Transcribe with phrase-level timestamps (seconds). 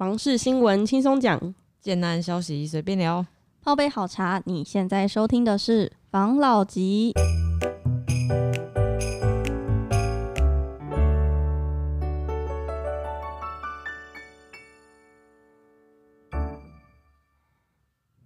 [0.00, 3.26] 房事新闻轻松讲，简单消息随便聊，
[3.62, 4.42] 泡杯好茶。
[4.46, 7.12] 你现在收听的是房老吉。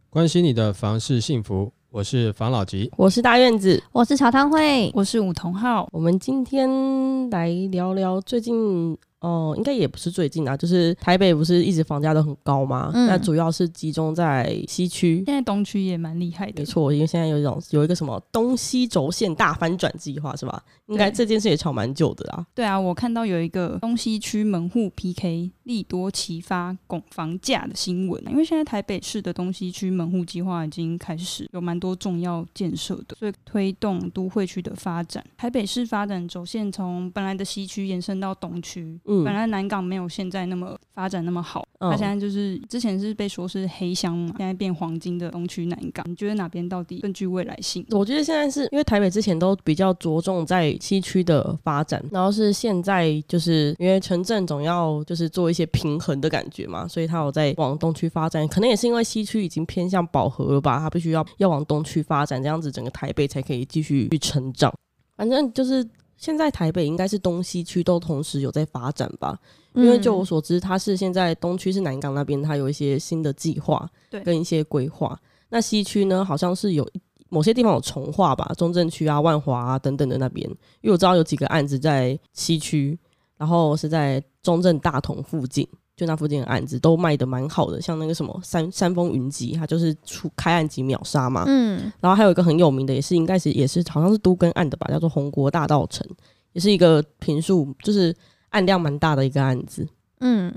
[0.09, 5.89] 关心你的房事幸福，我是房老吉，我是大院子，我是茶汤会，我是武同浩。
[5.91, 8.97] 我们今天来聊聊最近。
[9.25, 12.91] 哦，应该也不是最近啊，就是台北不是一直房价都很高吗？
[12.93, 16.55] 嗯，那主要是集中在西区，现在东区也蛮厉害的。
[16.59, 20.63] 没错，因为现在有一种有一个什么东西轴线大翻转计划，是吧？
[20.89, 22.47] 应该这件事也炒蛮久的啊。
[22.55, 35.25] 对啊，我看到有一个东西区门户 PK 利多齐发拱房价的新闻，因为现在台北市的东西区门户计划已经开始有蛮多重要建设的，所以推动都会区的发展。
[35.37, 38.99] 台北市发展轴线从本来的西区延伸到东区。
[39.07, 47.85] 嗯本来南港没有现在那么发展那么好，它、嗯、现在就是之前是被说是黑箱嘛，现在变黄金的东区南港，你觉得哪边到底更具未来性？
[47.91, 64.71] 我觉得现在是因为台北之前都比较着重在西区的发展，然后是现在就是因为城镇总要就是做一些平衡的感觉嘛，所以它有在往东区发展，可能也是因为西区已经偏向饱和了吧，它必须要要往东区发展，这样子整个台北才可以继续去成长。
[65.17, 65.89] 反正就是。
[66.17, 69.37] 现在台北应该是东西区都同时有在发展吧？
[69.75, 75.19] 因为就我所知，它是现在东区是南港那边，它有一些新的计划，对，跟一些规划。
[75.49, 76.89] 那西区呢，好像是有
[77.31, 80.49] 某些地方有重划吧，中正区啊、万华啊等等的那边。
[80.83, 82.97] 因为我知道有几个案子在西区，
[83.37, 85.67] 然后是在中正大同附近。
[85.97, 91.45] 就那附近的案子都卖的蛮好的，像那个什么山山峰云集，它就是出开案即秒杀嘛。
[91.47, 96.05] 嗯，然后还有一个很有名的，也是应该是也是好像是都跟案的吧，叫做红国大道城，
[96.53, 98.13] 也是一个平数就是
[98.49, 99.87] 案量蛮大的一个案子。
[100.19, 100.53] 嗯，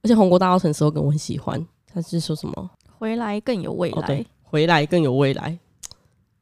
[0.00, 2.70] 而且红国大道城 slogan 我很喜欢，他是说什么？
[2.96, 3.98] 回来更有未来。
[3.98, 5.58] 哦，对，回来更有未来，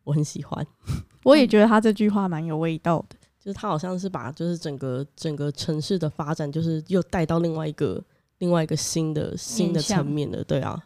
[0.04, 0.66] 我很喜欢。
[1.24, 3.15] 我也觉得他这句话蛮有味道的，
[3.46, 8.04] 就是他好像是把就是整个整个城市的发展，就是又带到另外一个。
[8.40, 10.78] 另外一个新的新的层面的，对啊。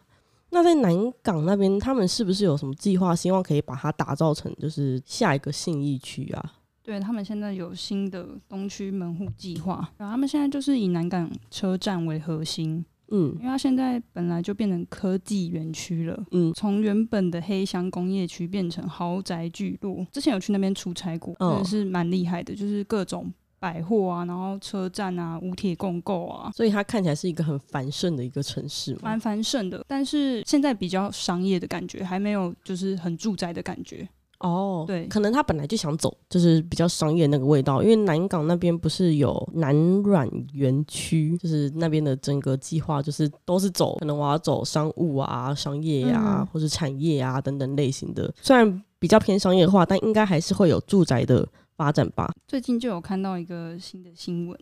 [0.50, 6.52] 那在南港那边，他们是不是有什么计划，希望可以把它打造成就是下一个信义区啊？
[6.80, 20.06] 对，他们现在有新的东区门户计划，然后他们现在就是以南港车站为核心，嗯，因为它现在本来就变成科技园区了，嗯，从原本的黑箱工业区变成豪宅聚落。
[20.12, 23.32] 之前有去那边出差过，真的是蛮厉害的，就是各种。
[23.62, 29.84] 百货啊，然后车站啊，五铁共购啊，所以它看起来是一个很繁盛的一个城市嘛，蛮繁盛的。
[29.86, 34.08] 但是现在比较商业的感觉，还没有就是很住宅的感觉。
[34.40, 37.82] 哦，对，可能他本来就想走，就是比较商业那个味道。
[37.82, 48.32] 因为南港那边不是有南软园区，就是那边的整个计划就是都是走，可能我要走商务啊、商业呀、啊，嗯、或是产业啊等等类型的。
[48.42, 51.48] 虽然比较偏商业化，但应该还是会有住宅的。
[51.80, 52.30] 发展吧。
[52.46, 54.54] 最近就有看到一个新的新闻，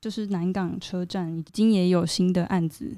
[0.00, 2.96] 就是南港车站已经也有新的案子，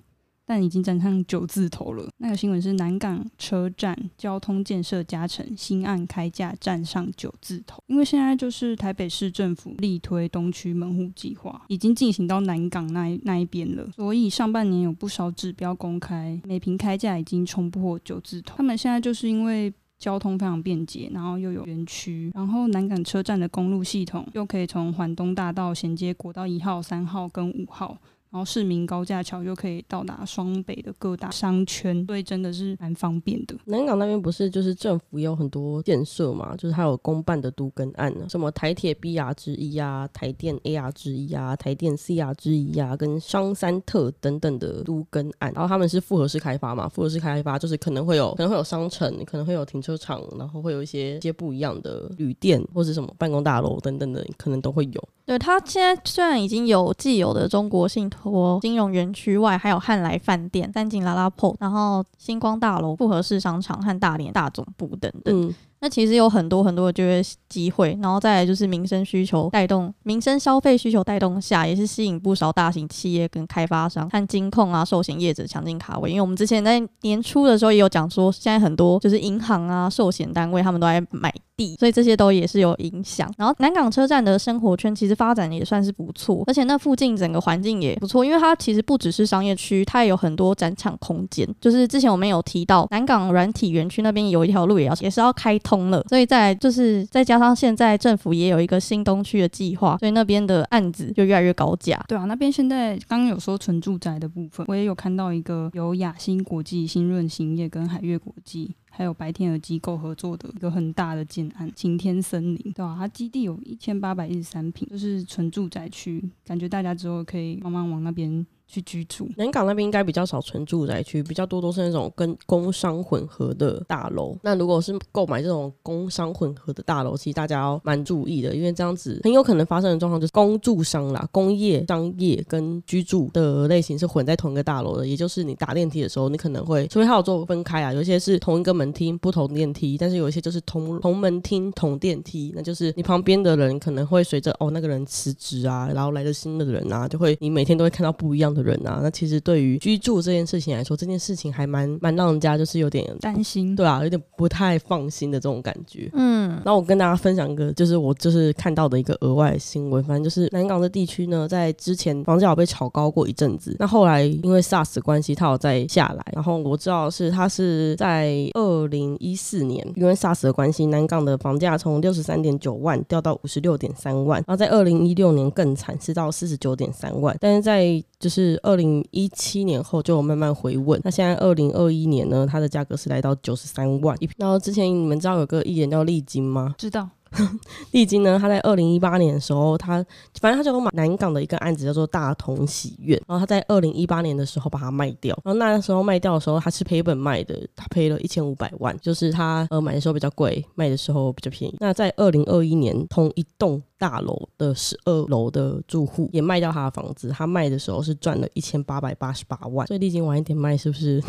[0.52, 2.06] 但已经站上九字头了。
[2.18, 7.82] 那个新闻是南港车站交通建设加成，新案开价站上九字头。
[7.86, 18.54] 因为现在就是台北市政府力推东区门户计划，已经进行到南港那一那一边了，所以上半年有不少指标公开，每平开价已经冲破九字头。
[18.58, 19.72] 他们现在就是因为。
[20.02, 27.96] 交通非常便捷，然后又有园区，然后南港车站的公路系统又可以从环东大道衔接国道一号、三号跟五号。
[28.32, 33.54] 然后市民高架桥又可以到达双北的各大商圈，所以真的是蛮方便的。
[33.66, 45.52] 南港那边不是就是政府也有很多建设嘛，就是还有公办的都跟案呢，什么台铁 BR 之一啊，台电 AR 之一啊，台电 CR 之一啊，跟商三特等等的都跟案。
[45.54, 55.08] 然后他们是复合式开发嘛，复合式开发就是可能会有可能会有商城，可能会有停车场，然后会有一些一些不一样的旅店或者什么办公大楼等等的，可能都会有。
[55.24, 58.21] 对，它现在虽然已经有既有的中国信托
[58.60, 65.54] 金融园区外，还有汉来饭店、三井拉拉铺，然后星光大楼、复合式商场和大连大总部等等。
[65.82, 76.08] 那其实有很多很多的就业机会，然后再来就是民生需求带动，民生消费需求带动下，也是吸引不少大型企业跟开发商和金控啊、寿险业者抢进卡位。
[76.10, 83.28] 因为我们之前在年初的时候也有讲说，现在很多就是银行啊、寿险单位他们都在买地，所以这些都也是有影响。
[83.36, 91.44] 然后南港车站的生活圈其实发展也算是不错，而且那附近整个环境也不错，因为它其实不只是商业区，它也有很多展场空间。
[91.60, 95.71] 就是之前我们有提到南港软体园区那边有一条路也要也是要开通。
[95.72, 101.98] 通了，所以再来就是再加上现在政府也有一个新东区的计划，所以那边的案子就越来越高价。
[102.08, 108.74] 对啊，那边现在刚刚有说纯住宅的部分，我也有看到一个由亚新国际、新润兴业跟海悦国际。
[108.94, 112.94] 还有白天鹅机构合作的一个很大的建案，晴天森林，对吧？
[112.98, 118.46] 它基地有一千八百一十三平，就是纯住宅区，感觉大家之后可以慢慢往那边。
[118.72, 124.34] 去居住，南港那边应该比较少纯住宅区，比较多都是那种跟工商混合的大楼。
[124.42, 135.06] 那如果是购买这种工商混合的大楼，其实大家要蛮注意的，因为这样子很有可能发生的状况就是工住商啦，工业、商业跟居住的类型是混在同一个大楼的。
[135.06, 156.10] 也就是你打电梯的时候，你可能会，除非它有做分开啊，有些是同一个门厅不同电梯，但是有一些就是同同门厅同电梯，那就是你旁边的人可能会随着哦那个人辞职啊，然后来了新的人啊，就会你每天都会看到不一样的人啊，那其实对于居住这件事情来说，这件事情还蛮蛮让人家就是有点担心，对啊，有点不太放心的这种感觉。
[156.14, 166.24] 嗯，那我跟大家分享一个，就是我就是看到的一个额外的新闻，反正就是南港的地区呢，在之前房价有被炒高过一阵子，那后来因为 SARS 关系，它有再下来。
[166.32, 181.00] 然后我知道是它是在二零一四年，因为 SARS 的关系，南港的房价从六十三点九万掉到五十六点三万，然后在二零一六年更惨，是到四十九点三万，但是在就是二零一七年后就慢慢回稳。
[181.04, 184.34] 那现在二零二一年呢，它的价格是来到九十三万一坪。
[184.38, 186.74] 然后之前你们知道有个艺人叫丽晶吗？
[186.78, 187.08] 知道。
[187.92, 190.04] 丽晶呢，他在二零一八年的时候，他
[190.38, 195.34] 反正他就买南港的一个案子叫做大同喜悦，然后他在二零一八年的时候把它卖掉。
[195.42, 201.76] 然后那时候卖掉的时候，他是赔本卖的，他赔了一千五百万，就是他呃买的时候比较贵，卖的时候比较便宜。
[201.80, 203.82] 那在二零二一年，同一栋。
[204.02, 211.22] 大楼的十二楼的住户也卖掉他的房子，他卖的时候是赚了一千八百八十八万，所以历经晚一点卖是不是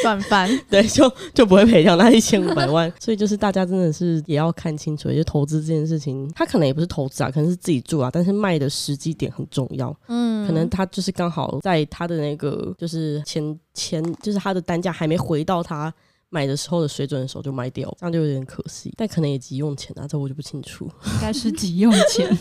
[0.00, 0.48] 赚翻？
[0.70, 2.88] 对，就就不会赔掉那一千五百万。
[3.00, 9.92] 所以就是大家真的是也要看清楚，就投资这件事情，他可能也不是投资啊，可能是自己住啊，但是卖的时机点很重要。
[10.06, 15.92] 嗯，可能他就是刚好在他的那个就是前前就是他的单价还没回到他。
[16.30, 18.92] 买的时候的水准的时候就卖掉，这样就有点可惜。
[18.96, 20.86] 但可能也急用钱啊，这我就不清楚。
[21.14, 22.30] 应该是急用钱。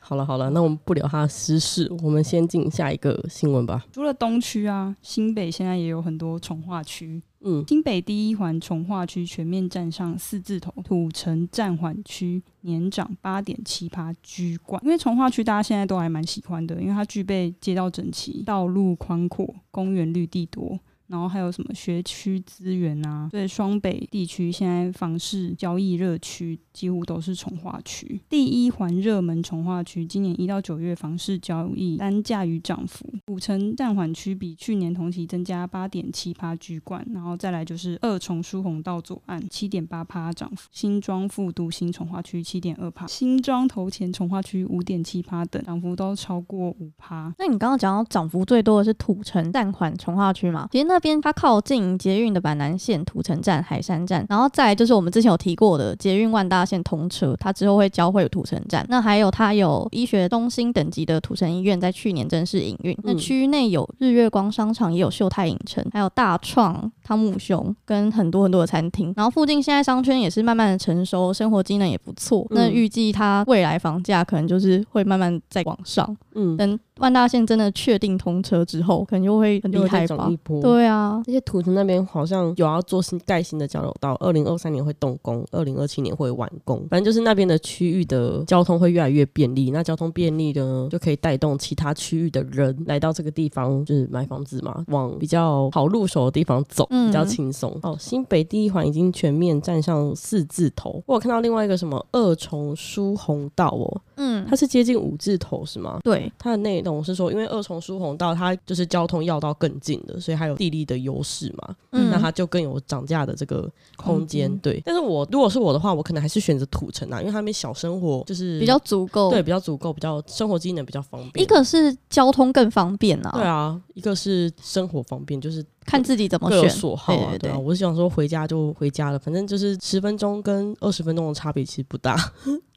[0.00, 3.86] 好了好了，那我们不聊他的私事，我们先进下一个新闻吧。
[3.90, 7.22] 除了东区啊，新北现在也有很多重化区。
[7.40, 14.80] 嗯，新北第一环重化区全面站上四字头，土城暂缓区年涨八点七趴居冠。
[14.84, 20.78] 因为重化区大家现在都还蛮喜欢的，因为它具备街道整齐、道路宽阔、公园绿地多。
[21.06, 23.28] 然后还有什么学区资源啊？
[23.30, 28.20] 对，双北地区现在房市交易热区几乎都是重化区。
[28.28, 47.32] 第一环热门重化区，今年一到九月房市交易单价与涨幅，土城暂缓区比去年同期增加八点七趴居冠，然后再来就是二重疏洪道左岸七点八趴涨幅，新庄复都新重化区七点二趴，新庄头前重化区五点七趴等涨幅都超过五趴。
[47.38, 50.68] 那你刚刚讲到涨幅最多的是土城暂缓重化区嘛？
[50.72, 58.84] 其实那边它靠近捷运的板南线土城站、海山站，然后再来就是我们之前有提过的捷运万大线通车，它之后会交汇土城站。
[58.88, 62.96] 那还有它有医学中心等级的土城医院，在去年正式营运。
[63.02, 69.12] 那区域内有日月光商场，也有秀泰影城，还有大创、汤姆熊跟很多很多的餐厅。
[69.16, 72.46] 然后附近现在商圈也是慢慢的成熟，生活机能也不错。
[72.50, 76.16] 那预计它未来房价可能就是会慢慢再往上。
[76.34, 80.30] 嗯，等万大线真的确定通车之后，可能就会很厉害吧？
[80.62, 81.20] 对啊。
[81.26, 86.78] 那些土城那边好像有要做新盖新的交流道，二零二三年会动工，二零二七年会完工。
[86.88, 89.70] 反正就是那边的区域的交通会越来越便利。
[89.70, 97.72] 那交通便利呢，就可以带动其他区域的人来到这个地方，就是买房子嘛，往比较好入手的地方走，比较轻松。
[97.82, 101.02] 嗯、哦，新北第一环已经全面站上四字头。
[101.06, 105.98] 我有看到另外一个什么二重疏洪道哦，嗯，它是接近五字头是吗？
[106.02, 114.82] 对，它的内容是说，因为二重疏洪道它就是交通要道更近的，所以它有地利的优势嘛，嗯，那它就更有涨价的这个空间，空对。
[114.84, 121.42] 但是我如果是我的话，我可能还是选择土城啊，因为他们小生活就是比较足够，对，比较足够，比较生活机能比较方便。
[121.42, 125.64] 一个是交通更方便啊，对啊，一个是生活方便，就是。
[125.84, 132.16] 看自己怎么选，各有所好啊，对，对，对，我是想说回家就回家了，反正就是十分钟跟二十分钟的差别其实不大。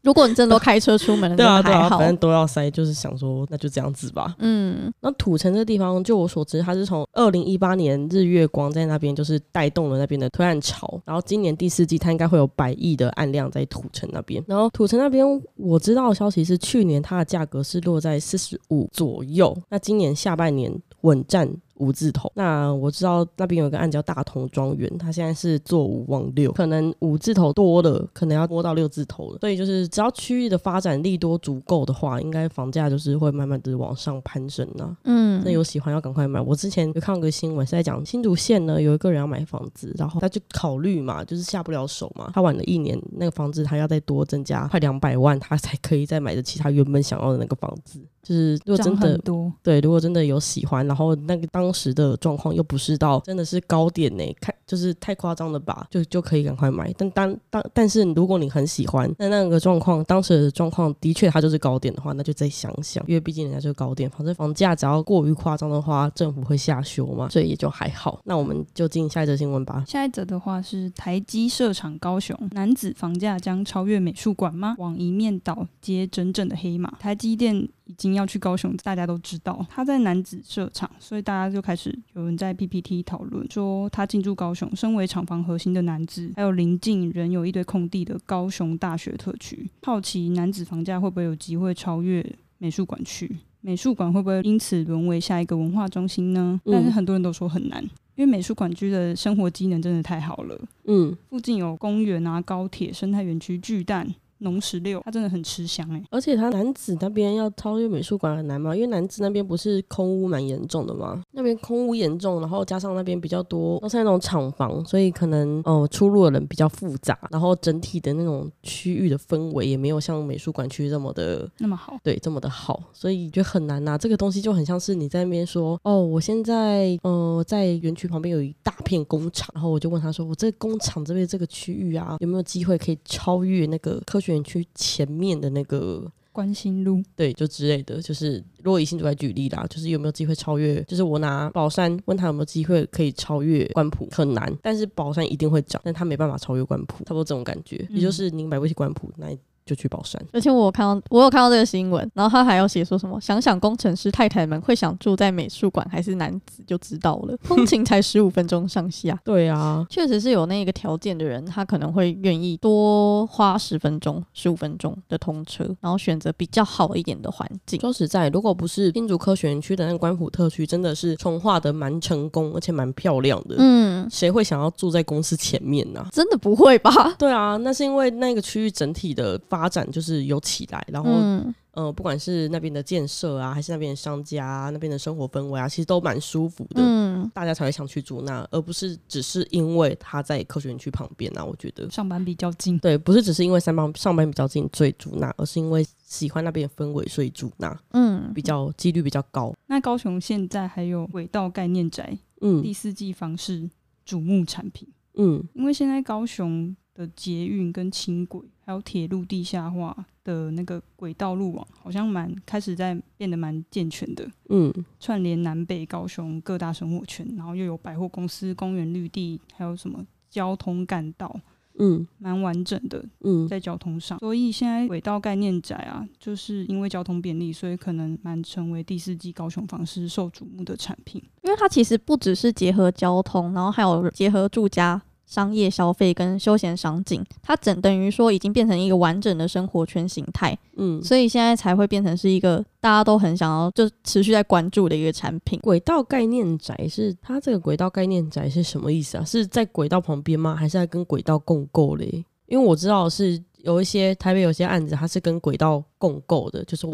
[0.04, 4.36] 如果你真的都开车出门， 对啊对啊，反正都要塞，就是想说那就这样子吧。
[4.40, 14.42] 嗯，那土城这个地方，就我所知，它是从二零一八年日月光在那边就是带动了那边的推案潮，然后今年第四季它应该会有百亿的案量在土城那边。
[14.48, 21.50] 然后土城那边我知道的消息是，去年它的价格是落在四十五左右，那今年下半年稳占。
[21.80, 22.32] 五字头。
[22.36, 29.38] 那我知道那边有一个案叫大同庄园，他现在是做五望六，可能五字头多了，可能要摸到六字头了。
[29.40, 34.98] 所以就是只要区域的发展力多足够的话，应该房价就是会慢慢的往上攀升呢、啊。
[35.06, 36.42] 嗯，那有喜欢要赶快买。
[36.42, 48.00] 我之前有看过个新闻是在讲新竹县呢，有一个人要买房子，然后他就考虑嘛，就是下不了手嘛，他晚了一年，那个房子他要再多增加快两百万，他才可以再买得起他原本想要的那个房子。
[48.24, 49.18] 就是如果真的
[49.64, 56.94] 对，如果真的有喜欢，然后那个当当时的状况又不是到真的是高点呢，看就是太夸张了吧，就就可以赶快买。
[56.98, 68.20] 但当当但是如果你很喜欢，那那个状况当时的状况的确它就是高点的话，那就再想想，因为毕竟人家就是高点，反正房价只要过于夸张的话，政府会下修嘛，所以也就还好。
[68.26, 69.84] 那我们就进下一则新闻吧。
[69.88, 74.76] 下一则的话是台积设厂高雄，男子房价将超越美术馆吗？
[74.78, 77.70] 往一面倒接真正的黑马，台积电。
[77.88, 92.26] 已经要去高雄，大家都知道他在男子设厂，所以大家就开始有人在 PPT 讨论说，他进驻高雄，身为厂房核心的男子，还有邻近仍有一堆空地的高雄大学特区，好奇男子房价会不会有机会超越
[92.58, 93.30] 美术馆区？
[93.62, 96.60] 美术馆会不会因此沦为下一个文化中心呢？
[96.66, 97.84] 但是很多人都说很难，
[98.16, 104.16] 因为美术馆区的生活机能真的太好了，嗯，附近有公园啊、高铁、生态园区、巨蛋。
[104.40, 108.76] 农十六，它真的很吃香哎，而且它男子那边要超越美术馆很难吗？
[108.76, 111.22] 因为男子那边不是空屋蛮严重的吗？
[111.32, 123.98] 那边空屋严重，然后加上那边比较多都是那种厂房，所以可能哦、呃、出入的人比较复杂，然后整体的那种区域的氛围也没有像美术馆区这么的那么好，对，这么的好，所以就很难呐、啊。
[123.98, 140.82] 这个东西就很像是你在那边说哦，我现在呃在园区旁边有一大片工厂，然后我就问他说，我这个工厂这边这个区域啊，有没有机会可以超越那个科学园区前面的那个关心路，对，就之类的，就是如果以新竹来举例啦，就是有没有机会超越？
[140.84, 149.28] 就是我拿宝山问他有没有机会可以超越关埔，很难，但是宝山一定会涨，但他没办法超越关埔，差不多这种感觉，也就是你买不起关埔，那。
[149.68, 159.20] 就去宝山，而且我有看到，我有看到这个新闻，然后他还要写说什么，想想工程师太太们会想住在美术馆还是男子就知道了， 通勤才十五分钟上下。
[159.26, 167.78] 对啊，确实是有那个条件的人，他可能会愿意多花十分钟、十五分钟的通车，然后选择比较好一点的环境。
[167.82, 173.56] 说实在，如果不是新竹科学园区的那个官府特区，真的是重划的蛮成功，而且蛮漂亮的。
[173.60, 176.08] 嗯，谁会想要住在公司前面呢、啊？
[176.14, 177.16] 真的不会吧？
[177.20, 179.38] 对啊，那是因为那个区域整体的。
[179.50, 191.46] 发展就是有起来，然后、嗯、呃，不管是那边的建设啊，还是那边的商家、啊、那边的生活氛围啊，其实都蛮舒服的，嗯，大家才会想去住那，而不是只是因为他在科学园区旁边啊。
[191.46, 191.90] 我觉得。
[191.90, 199.54] 上班比较近，对，不是只是因为上班上班比较近所以住那，而是因为喜欢那边的氛围所以住那，嗯，比较几率比较高。
[199.68, 203.70] 那高雄现在还有轨道概念宅，嗯，第四季房市
[204.06, 208.42] 瞩目产品，嗯，因为现在高雄的捷运跟轻轨。
[208.66, 214.30] 还有铁路地下化的那个轨道路网，好像蛮开始在变得蛮健全的。
[214.50, 221.34] 嗯，串联南北高雄各大生活圈，然后又有百货公司、公园绿地，还有什么交通干道，
[221.80, 223.02] 嗯，蛮完整的。
[223.22, 231.24] 嗯，在交通上，所以现在轨道概念宅啊，就是因为交通便利，所以可能蛮成为第四季高雄房市受瞩目的产品。
[231.44, 235.02] 因为它其实不只是结合交通，然后还有结合住家。
[235.28, 245.60] 商业消费跟休闲赏景，它整等于说已经变成一个完整的生活圈形态，嗯，所以现在才会变成是一个大家都很想要就持续在关注的一个产品。
[245.60, 249.26] 轨道概念宅是它这个轨道概念宅是什么意思啊？
[249.26, 250.56] 是在轨道旁边吗？
[250.56, 252.26] 还是在跟轨道共构嘞？
[252.46, 256.94] 因为我知道是有一些台北有些案子，它是跟轨道共构的，就是我。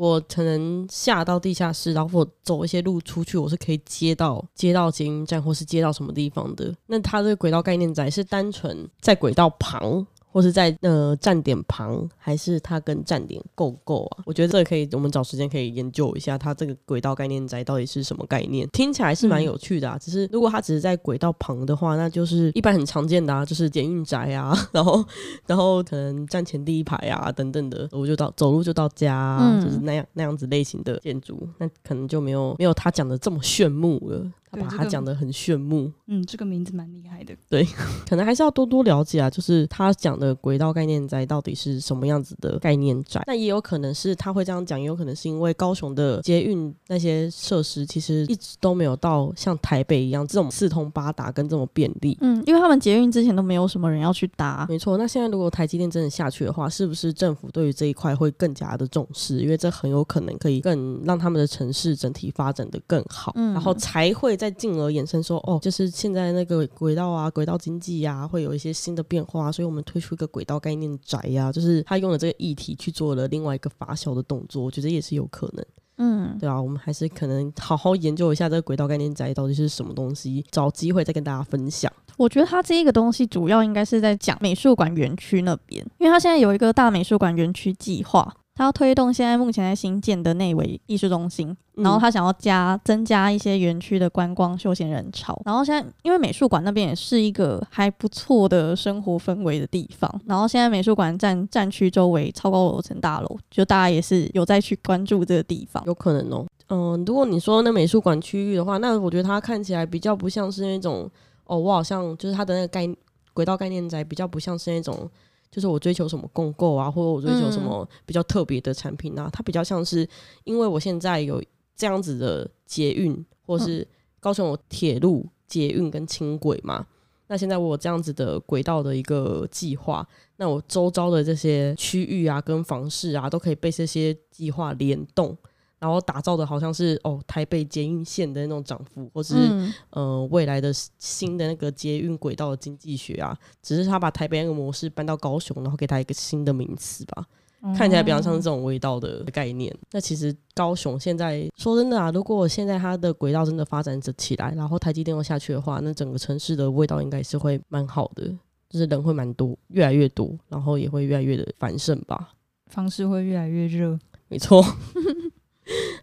[0.00, 6.74] 我可能下到地下室，然后我走一些路出去，我是可以接到接到捷运站，或是接到什么地方的。
[6.86, 10.06] 那它这个轨道概念宅是单纯在轨道旁。
[10.32, 14.22] 或是在呃站点旁，还是它跟站点够不够啊？
[14.26, 18.68] 我觉得这个可以，我们找时间可以研究一下它这个轨道概念宅到底是什么概念。
[18.72, 25.04] 听起来是蛮有趣的啊，嗯、只是如果它只是在轨道旁的话，那就是一般很常见的啊，就是捷运宅啊， 然后
[25.46, 34.24] 然后可能站前第一排啊等等的，我就到走路就到家，啊，嗯、就是那样那样子类型的建筑，那可能就没有没有他讲的这么炫目了。
[34.50, 35.90] 他把它讲的很炫目。
[36.06, 37.34] 嗯，这个名字蛮厉害的。
[37.48, 37.64] 对，
[38.08, 43.22] 可能还是要多多了解啊，就是他讲的轨道概念宅到底是什么样子的概念宅。
[43.26, 52.18] 那也有可能是他会这样讲，也有可能是因为高雄的捷运那些设施其实一直都没有到像台北一样这种四通八达跟这么便利。
[52.20, 54.66] 嗯，因为他们捷运之前都没有什么人要去搭。
[54.68, 59.40] 没错，那现在如果台积电真的下去的话，是不是政府对于这一块会更加的重视？
[59.40, 75.66] 因为这很有可能可以更让他们的城市整体发展的更好，嗯，然后才会再进而衍生说，哦，就是现在那个轨道啊，轨道经济呀，会有一些新的变化，所以我们推出一个轨道概念宅呀，就是他用了这个议题去做了另外一个发酵的动作，我觉得也是有可能，
[75.98, 81.92] 嗯，对啊，我们还是可能好好研究一下这个轨道概念宅到底是什么东西，找机会再跟大家分享。
[82.16, 88.34] 我觉得他这一个东西主要应该是在讲美术馆园区那边，因为他现在有一个大美术馆园区计划。
[88.54, 95.40] 他要推动现在目前在新建的内围艺术中心，然后他想要加增加一些园区的观光休闲人潮。
[95.46, 100.20] 然后现在因为美术馆那边也是一个还不错的生活氛围的地方。
[100.26, 105.82] 然后现在美术馆站站区周围超高楼层大楼，就大家也是有在去关注这个地方。
[105.86, 111.10] 有可能哦，嗯，如果你说那美术馆区域的话，那我觉得它看起来比较不像是那种
[111.46, 112.86] 哦，我好像就是它的那个概
[113.32, 115.08] 轨道概念宅，比较不像是那种。
[115.50, 120.08] 就是我追求什么共购啊，或者我追求什么比较特别的产品啊，嗯、它比较像是
[120.44, 121.42] 因为我现在有
[121.74, 123.86] 这样子的捷运，或是
[124.20, 126.86] 高雄有铁路、捷运跟轻轨嘛，
[127.26, 135.36] 那现在我有这样子的轨道的一个计划，那我周遭的这些区域啊，跟房市啊，都可以被这些计划联动。
[135.80, 147.24] 然后打造的好像是哦，台北捷运线的那种涨幅，或是、嗯、呃未来的新的那个捷运轨道的经济学啊，只是他把台北那个模式搬到高雄，然后给他一个新的名词吧，
[147.62, 149.74] 嗯、看起来比较像是这种味道的概念。
[149.92, 158.30] 那其实高雄现在说真的啊，如果现在它的轨道真的发展着起来，然后台积电又下去的话，那整个城市的味道应该是会蛮好的，
[158.68, 162.34] 就是人会蛮多，越来越多，然后也会越来越的繁盛吧，
[162.66, 164.62] 方式会越来越热，没错。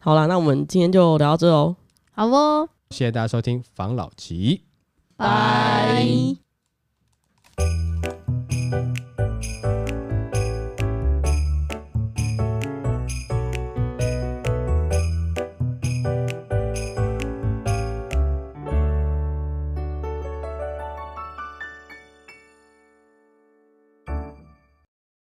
[0.08, 1.76] 好啦，那我们今天就聊到这哦。
[2.14, 4.62] 好哦，谢谢大家收听房老吉，
[5.18, 6.38] 拜。